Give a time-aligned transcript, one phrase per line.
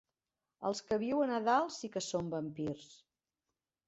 [0.69, 2.89] Els que viuen a dalt sí que són vampirs.